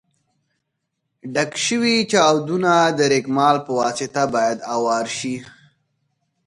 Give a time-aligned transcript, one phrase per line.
[1.33, 5.35] ډک شوي چاودونه د رېګمال په واسطه باید اوار شي.